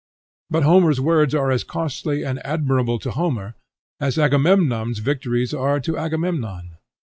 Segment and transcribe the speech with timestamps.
[0.49, 3.53] But Homer's words are as costly and admirable to Homer
[3.99, 6.77] as Agamemnon's victories are to Agamemnon.